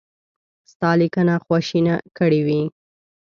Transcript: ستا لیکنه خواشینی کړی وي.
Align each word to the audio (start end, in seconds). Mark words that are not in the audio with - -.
ستا 0.71 0.89
لیکنه 1.01 1.35
خواشینی 1.43 1.95
کړی 2.17 2.41
وي. 2.47 2.61